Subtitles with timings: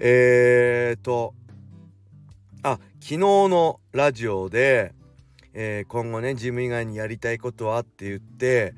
[0.00, 1.34] えーと
[2.62, 4.92] あ昨日のラジオで、
[5.54, 8.74] えー、今後ねジム以外にやりたいことはって言って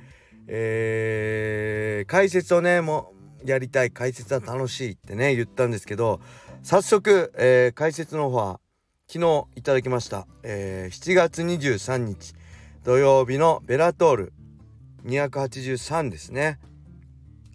[0.47, 3.13] えー、解説をねも
[3.45, 6.21] うやりたい解説は楽しいってね言ったんですけど
[6.63, 8.61] 早速、えー、解説の方は
[9.09, 12.35] 昨日いただきました、えー、7月23日
[12.85, 14.33] 土曜日のベラトール
[15.05, 16.59] 283ですね。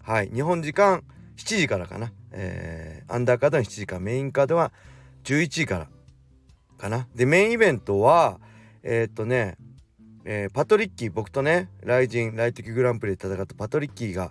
[0.02, 1.02] はい日本時間
[1.36, 4.72] 7時からかな、えー、アンダーカードは7時からメインカードは
[5.24, 5.88] 11時から
[6.78, 7.08] かな。
[7.14, 8.40] でメインイベントは
[8.82, 9.56] えー、っとね、
[10.24, 14.30] えー、パトリッキー僕とねライジンライト級グランプリで戦ったパトリッキーが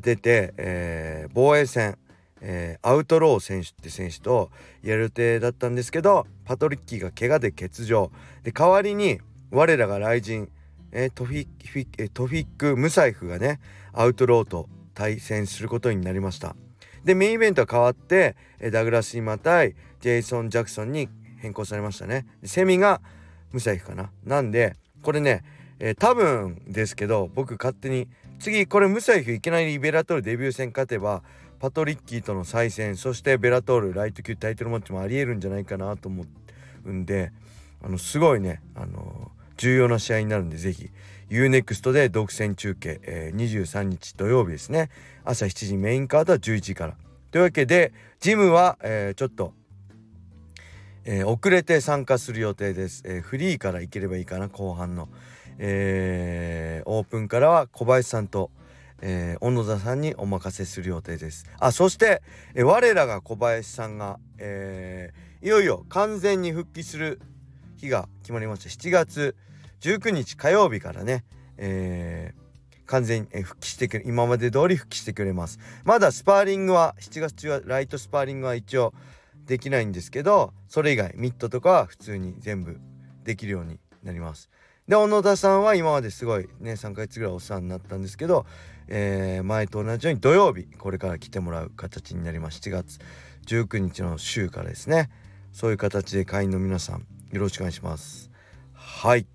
[0.00, 1.96] 出て、えー、防衛戦、
[2.40, 4.50] えー、アウトロー選手って選手と
[4.82, 8.10] やる予定だったんですけどパトリッキーが怪我で欠場。
[8.42, 10.48] で代わりに我らがライジン、
[10.92, 13.60] えー、トフィフィトフィック・ムサイフがね
[13.92, 16.54] アウトローと対戦することになりました。
[17.04, 18.36] でメインイベントは変わって
[18.72, 22.26] ダグラス・リマ対ジェイソン・ジャクソンに変更されましたね。
[22.44, 23.00] セミが
[23.52, 24.10] ムサエフかな。
[24.24, 25.42] なんでこれね、
[25.78, 31.22] えー、多分ですけど僕勝手に次これムサエフいきなりベラトールデビュー戦勝てば
[31.58, 36.24] パトリッキーとの再戦そしてベラトールライト級タイトルマッチもありえるんじゃないかなと思
[36.84, 37.32] うんで
[37.82, 39.30] あのすごいねあの
[39.60, 40.90] 重要な試合になるんで是非
[41.28, 44.88] UNEXT で独占中継、えー、23日土曜日ですね。
[45.22, 46.96] 朝7時メインカードは11時から。
[47.30, 49.52] というわけでジムは、えー、ちょっと、
[51.04, 55.10] えー、遅れて参加する予定です、えー、フリーから行ければいいかな後半の、
[55.58, 58.50] えー、オープンからは小林さんと、
[59.02, 61.44] えー、小野田さんにお任せする予定です。
[61.58, 62.22] あそして、
[62.54, 67.20] えー、我らが小林さんが、えー、いよいよ完全に復帰する
[67.76, 68.70] 日が決まりました。
[68.70, 69.36] 7月
[69.80, 71.24] 19日火曜日からね、
[71.56, 75.58] えー、完全に復帰してくれ今まで通り復帰してくれます。
[75.84, 78.92] まだスパーリングは7月中はライトスパーリングは一応
[79.46, 82.78] できないんですけどそれ以外ミットとかは普通に全部
[83.24, 84.50] できるようになります。
[84.86, 88.44] で小野田さんは今まですごいね3ヶ月ぐらいお世話になったんですけど、
[88.88, 92.60] えー、前と同じように土曜日これから来てもらう形になります。
[92.60, 92.98] 7月
[93.46, 95.10] 19日の週からですね。
[95.52, 98.30] そういう形で会員の皆さんよろしくお願いします。
[98.72, 99.26] はい。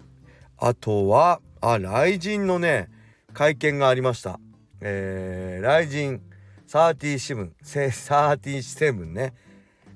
[0.58, 2.90] あとはあ雷神のね
[3.34, 4.40] 会見がありました。
[4.82, 6.20] えー、雷神
[6.68, 9.34] 37 37ね。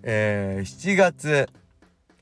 [0.04, 1.50] えー、7月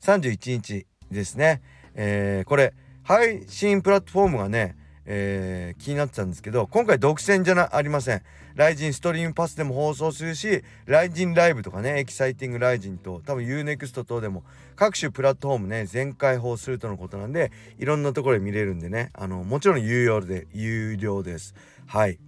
[0.01, 1.61] 31日ですね。
[1.95, 4.75] えー、これ配信プラットフォームがね
[5.09, 8.21] えー、気になってたんですけど今回独占じゃなありません。
[8.55, 14.43] ライジンストリームパスでも放送するしライジンライブとかねエキサイティングライジンと多分 UNEXT 等でも
[14.75, 19.11] 各種プラットフォームね全開放するとのことなんでいろんなところで見れるんでね。
[19.13, 21.55] あのもちろん有料で有料です。
[21.85, 22.19] はい。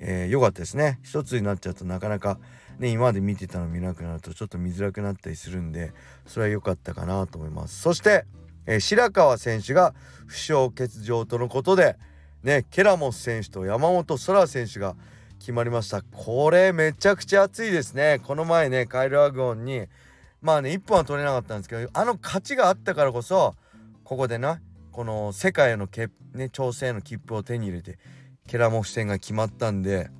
[0.00, 0.98] えー、よかったですね。
[1.02, 2.38] 一つになっちゃうとなかなか
[2.78, 5.92] ね今まで見てたの見なくなるとちょっと見づらくなったりするんで
[6.26, 7.80] それは良かったかなと思います。
[7.80, 8.24] そして、
[8.66, 9.94] えー、白川選手が
[10.26, 11.96] 負傷欠場とのことで
[12.42, 14.96] ねケラモス選手と山本空選手が
[15.38, 16.02] 決まりました。
[16.02, 18.20] これめちゃくちゃ熱いですね。
[18.24, 19.86] この前ねカイル・アグオンに
[20.40, 23.54] まあね1本は取れなかったんですけどあの勝ちがあったからこそ
[24.04, 24.60] ここでな
[24.92, 27.98] この世界へのけ、ね、調整の切符を手に入れて
[28.46, 30.10] ケラモフ戦が決まったんで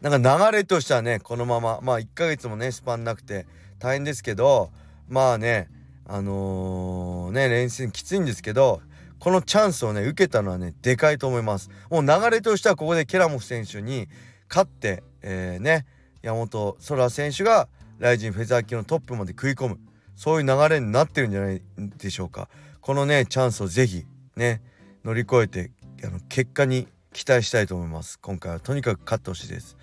[0.00, 3.46] なんか流れとしてはねこのまままあ1ヶ月もねスパンなくて
[3.78, 4.70] 大変ですけど
[5.08, 5.68] まあね
[6.06, 8.82] あのー、ね練習きついんですけど
[9.18, 11.70] このチャンスをね受けたのはねでかいと思います。
[11.90, 14.08] もう流れとしてはここでケラモフ選手に
[14.48, 15.86] 勝って、えー、ね
[16.22, 17.68] 山本空選手が
[17.98, 19.78] ライジンフェザー級のトップまで食い込む。
[20.16, 22.48] そういう流れになってるんじゃないでしょうか。
[22.80, 24.04] このねチャンスをぜひ
[24.36, 24.62] ね
[25.04, 25.70] 乗り越えて
[26.04, 28.18] あの結果に期待したいと思います。
[28.20, 29.76] 今回はとにかく勝ってほしいです。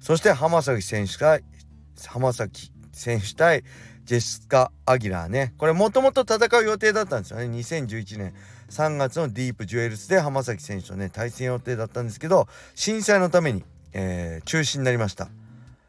[0.00, 1.38] そして浜崎選手が
[2.06, 3.64] 浜崎選手対
[4.06, 5.52] ジェスカ・アギラーね。
[5.58, 7.46] これもともと戦う予定だったんですよね。
[7.46, 8.34] 2011年
[8.70, 15.28] 3月のディープジュエルスで浜崎選手とね対戦予定だったんですけど震災のために、えー、中止になりました。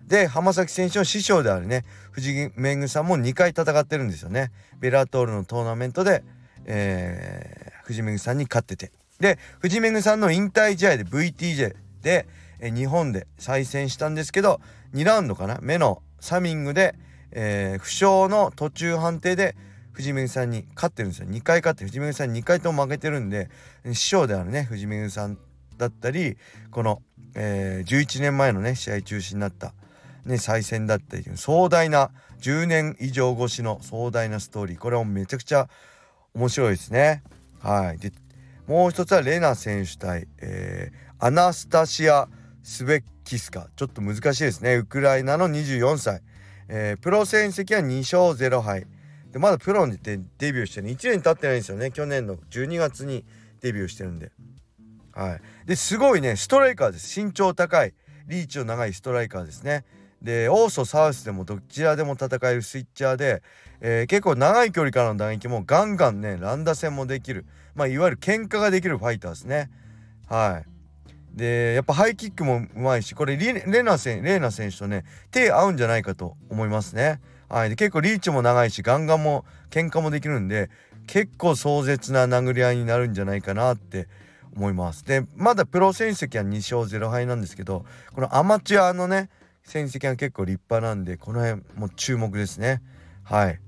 [0.01, 4.51] で浜崎選手の師匠であるね藤木メグさんも2回戦ってるんですよね。
[4.79, 6.23] ベラトールのトーナメントで、
[6.65, 8.91] えー、藤めさんに勝ってて。
[9.19, 12.27] で藤めぐさんの引退試合で VTJ で、
[12.59, 14.59] えー、日本で再戦したんですけど
[14.95, 16.95] 2ラウンドかな目のサミングで、
[17.31, 19.55] えー、負傷の途中判定で
[19.91, 21.27] 藤めぐさんに勝ってるんですよ。
[21.27, 23.49] 2回勝って藤めぐさんに2回とも負けてるんで
[23.85, 25.37] 師匠であるね藤めぐさん
[25.77, 26.37] だったり
[26.71, 27.01] この、
[27.35, 29.73] えー、11年前のね試合中止になった、
[30.25, 35.67] ね、再戦だったり壮大な10年以上越しの壮大なストーリーこれもめちゃくちゃ
[36.33, 37.23] 面白いですね。
[37.59, 38.11] はい、で
[38.67, 42.27] もう一つはレナ選手対、えー、アナスタシア・
[42.63, 43.69] スベッキスカ。
[43.75, 44.75] ちょっと難しいですね。
[44.75, 46.21] ウクライナの24歳、
[46.69, 48.85] えー、プロ戦績は2勝0敗。
[49.31, 51.91] でまだプロにデデビューしてね1年経ってないんですよね。
[51.91, 53.25] 去年の12月に
[53.61, 54.31] デビューしてるんで。
[55.13, 55.41] はい。
[55.65, 57.23] ですごいねストライカーです。
[57.23, 57.93] 身長高い。
[58.27, 59.85] リーチの長いストライカーですね。
[60.21, 63.43] でオーソサウスでもどちらでも戦えるスイッチャーで、
[63.81, 67.45] えー、結構長い距離からの打撃もガンガンね乱打戦もできる。
[67.75, 69.69] まあいわゆる喧嘩ができるファイターですね。
[70.27, 70.76] はい。
[71.37, 73.53] でやっぱハイキックもうまいしこれレ
[73.83, 77.21] ナ選レーナ選手とね手合うんじゃないかと思いますね。
[77.47, 80.69] はい、で結構リーチも長いしガンガンも喧嘩もできるんで
[81.05, 84.09] 結構壮絶な殴り合いになるんじゃないかなって
[84.53, 85.05] 思います。
[85.05, 89.29] でまだプロ戦績は2勝0敗なんですけどこのアマチュアのね
[89.63, 92.81] 戦績は結構立派なんでこの辺も注目ですね。
[93.23, 93.59] はい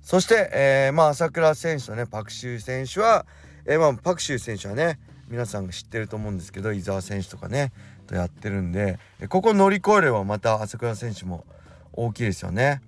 [0.00, 3.26] そして、えー、まあ朝倉選手とねパクシュー選手は、
[3.64, 5.00] えー、まあパクシュー選手はね
[5.34, 7.72] 皆さん知ってると思うんですけど伊沢選手とかね
[8.06, 11.44] とやってるんでここ乗り越えればまた朝倉選手も
[11.92, 12.82] 大きいですよね。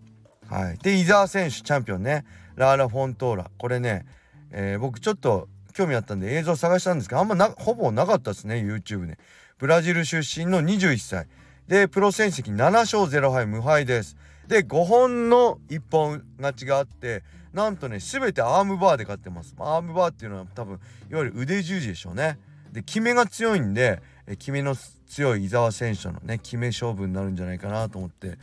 [0.48, 4.06] はい、で伊沢選手チャンピオンねラーラ・フォントーラこれね、
[4.52, 9.18] えー、僕ちょっと興味あったんで映像探したんですけどあんまなほぼなかったですね YouTube ね。
[9.58, 11.26] ブラジル出身の21歳
[11.66, 14.16] でプロ戦績7勝0敗無敗です。
[14.46, 17.24] で5本の1本勝ちがあって
[17.56, 19.54] なんとね全てアームバーで勝ってます。
[19.58, 20.78] アームバーっていうのは多分
[21.10, 22.38] いわゆる腕十字でしょうね。
[22.70, 24.02] で決めが強いんで
[24.38, 24.76] 決めの
[25.08, 28.38] 強い伊沢選手のね決め勝負になるんじゃないかなと思って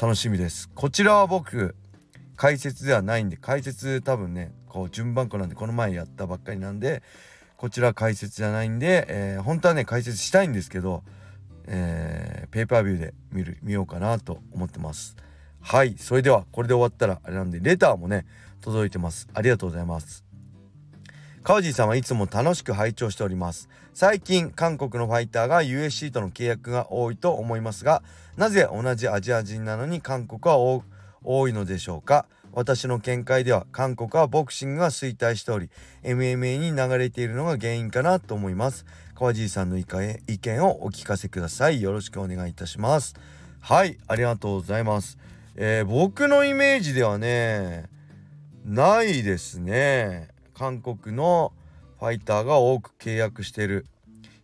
[0.00, 0.70] 楽しみです。
[0.76, 1.74] こちらは僕
[2.36, 7.02] 解説ではないんで解説多分ねこう順番こなんでこの前やったばっかりなんで
[7.56, 11.02] こちら解説じゃないんで、えー、本当はね解説したいんですけど、
[11.66, 15.16] えー、ペーパービューで見る見ようかなと思ってます。
[15.60, 18.26] はいそれではこれで終わったらあれなんでレターもね
[18.62, 19.28] 届いてます。
[19.34, 20.24] ありがとうございます。
[21.42, 23.68] 川地さんはいつも楽しく拝聴しております。
[23.94, 28.02] 最近韓国のファイターが USC との契約が多いと思いますが
[28.38, 30.56] なぜ同じアジア人なのに韓国は
[31.24, 32.26] 多いのでしょうか？
[32.52, 35.68] 私の見解では韓国はボクシングが衰退しており
[36.04, 38.86] MMA に流れているのが原因かなと思います。
[39.14, 41.82] 川地さんの意見をお聞かせください。
[41.82, 43.14] よろしくお願いいたします。
[43.60, 45.18] はいありがとうございます。
[45.56, 47.90] えー、僕のイメージではね
[48.64, 50.28] ないですね。
[50.54, 51.52] 韓国の
[51.98, 53.86] ファイターが多く契約してる。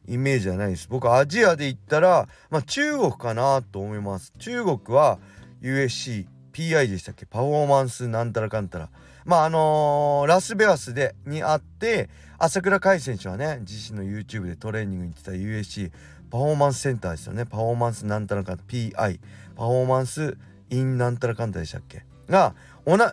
[0.06, 0.88] イメージはないです。
[0.88, 4.32] 僕アジアで言ったら、まあ、中国かなと思います。
[4.38, 5.18] 中国は
[5.60, 7.26] USC PI でしたっけ？
[7.26, 8.88] パフォーマンスなんたらかんたら。
[9.24, 15.92] まああのー、ラスベガスでにあって朝倉海選手はね自身の YouTube でトレーニングに行ってた USC
[16.30, 17.44] パフォーマンスセンターですよね。
[17.44, 19.20] パフォーマンスなんたらかんた PI
[19.56, 20.38] パフォーマンス
[20.70, 22.07] インなんたらかんたでしたっけ？
[22.28, 22.54] が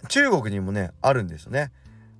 [0.07, 1.71] 中国にもねあるんですよね。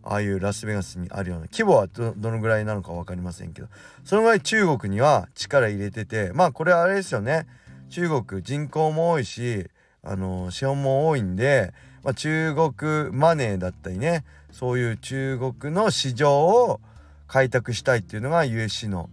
[0.04, 3.68] ああいうラスベガスにあるような規模はどのぐらいなのか分かりませんけど。
[4.04, 7.48] そのぐらい中国には力入れててまあこれはあれですよね。
[7.90, 9.68] 中国人口も多いし
[10.04, 16.80] あの資本も多いんで、まあ、中国マネーだったりねそういう中国の市場を
[17.28, 19.10] 開拓したいっていうのが USC の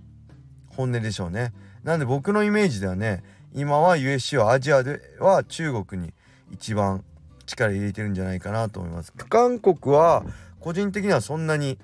[0.68, 1.52] 本音でしょうね。
[1.84, 3.22] なんで僕のイメージではね
[3.54, 6.12] 今は USC はアジアでは中国に
[6.50, 7.02] 一番
[7.46, 9.12] 力入れてるんじゃないかなと思います。
[9.12, 10.24] 韓国は
[10.60, 11.78] 個人的にはそんなに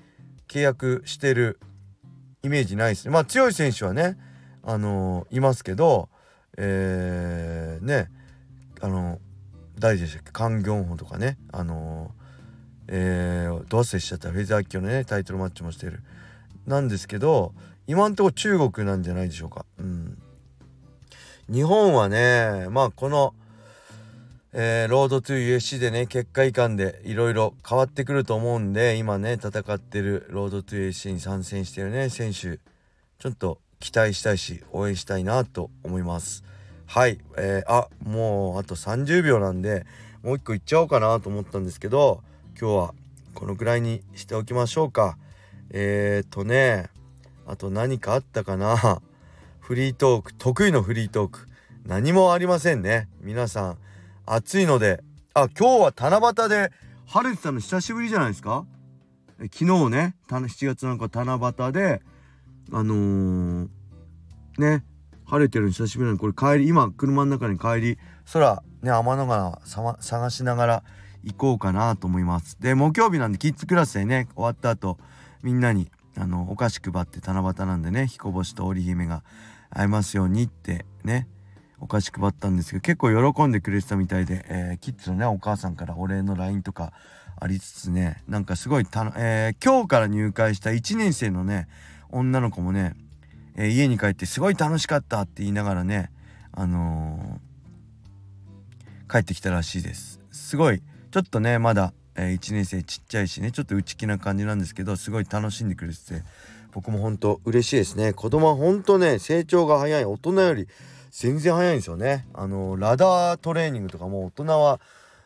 [0.47, 1.59] 契約してる
[2.43, 3.11] イメージないですね。
[3.11, 4.17] まあ強い選手はね、
[4.63, 6.09] あのー、いますけど、
[6.57, 8.09] えー、ね、
[8.81, 9.19] あのー、
[9.77, 10.31] 誰でしたっけ？
[10.31, 16.01] カン・ギョンホとかね、あのー、えー、どうせしちゃったフェザー級のねタイトルマッチもしてる
[16.65, 17.53] なんですけど
[17.85, 19.65] 今んとこ中国なんじゃないでしょうか。
[19.77, 20.17] うん
[21.51, 23.33] 日本はねまあこの、
[24.51, 32.59] えー、ロードトゥー UFC でね結果いかんでいろいろ変わってくると思うんで今ね戦ってるロードトゥ USC に参戦してるね選手。
[33.19, 36.43] ちょっと期待したいし応援したいなと思います。
[36.87, 39.85] はい、えー、あもうあと30秒なんで
[40.23, 42.23] もう一個いっちゃおうかなと思ったんですけど
[42.59, 42.93] 今日は
[43.35, 45.17] このくらいにしておきましょうか。
[45.69, 46.89] えー、っとね
[47.45, 49.01] あと何かあったかな？
[49.61, 50.33] フリートーク。
[50.33, 51.47] 得意のフリートーク。
[51.85, 53.07] 何もありませんね。
[53.21, 53.77] 皆さん
[54.29, 55.03] 暑いので。
[55.35, 56.71] あ今日は七夕で
[57.05, 58.65] 晴れてたの久しぶりじゃないですか？
[59.37, 62.01] 昨日ね7月なんか七夕で
[62.73, 63.69] あのー、
[64.57, 64.83] ね
[65.25, 67.97] 晴れてるの久しぶりなのこれ帰り今車の中に帰り
[68.33, 69.61] 空ね天の川
[70.01, 70.83] 探しながら
[71.23, 72.59] 行こうかなと思います。
[72.59, 74.97] で木曜日なんでキッズクラスでね終わった後
[75.43, 79.23] みんなにあのお菓子配って七夕なんでね彦星と織姫が
[79.69, 81.27] 会えますようにってね
[81.81, 86.91] お菓子配ったんですけど結構喜んでくれてたみたいで、えー、キッズのねお母さんからお礼の LINE とか
[87.39, 91.67] ありつつねなんかすごいたの、えー、今日から入会した1年生のね
[92.09, 92.95] 女の子もね、
[93.55, 96.11] えー、家に帰ってすごい楽しかったって言いながらね
[96.51, 97.39] あの
[99.09, 100.19] 帰ってきたらしいです。
[100.31, 100.81] すごい
[101.11, 106.23] ちょっとねまだ、え1年生ちっちゃいしねちょっと内気な感じなんですけどすごい楽しんでくれてて
[106.71, 108.13] 僕も本当嬉しいですね。
[108.13, 110.05] 子供は本当ね成長が早い。
[110.05, 110.67] 大人より
[111.11, 112.27] 全然早いんですよね。
[112.33, 114.79] あのラダートレーニングとかも大人は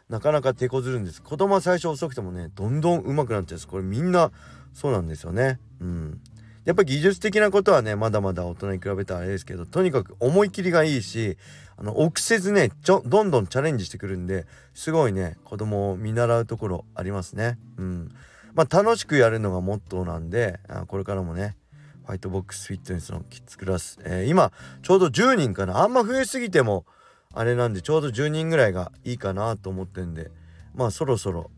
[0.09, 1.21] なかなか手こずるんです。
[1.21, 3.67] 子供は最初遅くてもねどんどん上手くなっちゃうんです。
[3.67, 4.31] これみんな
[4.73, 5.59] そうなんですよね。
[5.79, 6.21] うん。
[6.65, 11.37] やっぱ技術的なことはねまだまだ大人に比べたらあれですけどとにかく思い切りがいいし
[11.75, 17.57] あの臆せずねちょどんどんチャレンジしてくるんですごいね子供を見習うところありますね。
[17.77, 18.11] うん。
[18.53, 21.57] まあ楽しくやるのがモットーなんでこれからもね
[22.05, 25.81] ファイトボックスフィットネスのキッズクラス、えー、今ちょうど10人かな。
[25.81, 26.85] あんま増えすぎても
[27.33, 30.31] あれなんでちょうど10人ぐらいがいいかなと思ってんで
[30.75, 31.49] まあそろそろ、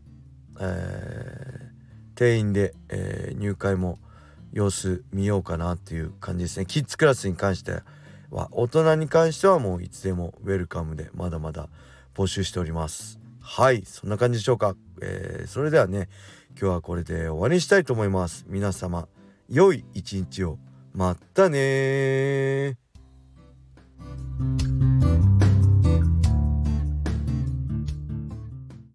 [0.60, 3.98] えー、定員で、えー、入会も
[4.52, 6.66] 様子見ようかなっていう感じですね。
[6.66, 7.82] キッズクラスに関して
[8.30, 11.68] は大人に関してはもういつでもウェルカムでまだまだ
[12.14, 13.18] 募集しております。
[13.40, 16.08] はいそんな感じでしょうか、えー、それではね
[16.60, 18.46] 今日はこれで終わりにしたいと思います。
[18.48, 19.08] 皆様
[19.48, 20.58] 良い一日を。
[20.92, 22.78] まったね